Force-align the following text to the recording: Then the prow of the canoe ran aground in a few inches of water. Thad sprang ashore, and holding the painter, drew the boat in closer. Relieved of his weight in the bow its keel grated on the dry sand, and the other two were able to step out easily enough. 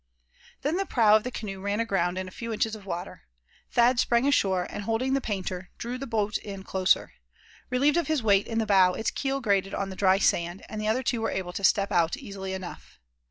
Then 0.63 0.77
the 0.77 0.87
prow 0.87 1.15
of 1.15 1.23
the 1.23 1.29
canoe 1.29 1.61
ran 1.61 1.79
aground 1.79 2.17
in 2.17 2.27
a 2.27 2.31
few 2.31 2.51
inches 2.51 2.75
of 2.75 2.87
water. 2.87 3.21
Thad 3.69 3.99
sprang 3.99 4.25
ashore, 4.27 4.65
and 4.67 4.81
holding 4.85 5.13
the 5.13 5.21
painter, 5.21 5.69
drew 5.77 5.99
the 5.99 6.07
boat 6.07 6.39
in 6.39 6.63
closer. 6.63 7.13
Relieved 7.69 7.97
of 7.97 8.07
his 8.07 8.23
weight 8.23 8.47
in 8.47 8.57
the 8.57 8.65
bow 8.65 8.95
its 8.95 9.11
keel 9.11 9.41
grated 9.41 9.75
on 9.75 9.91
the 9.91 9.95
dry 9.95 10.17
sand, 10.17 10.63
and 10.67 10.81
the 10.81 10.87
other 10.87 11.03
two 11.03 11.21
were 11.21 11.29
able 11.29 11.53
to 11.53 11.63
step 11.63 11.91
out 11.91 12.17
easily 12.17 12.53
enough. 12.53 12.99